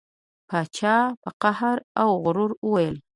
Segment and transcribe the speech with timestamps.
[0.49, 2.97] پاچا په قهر او غرور وویل.